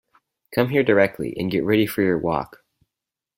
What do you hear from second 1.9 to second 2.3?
your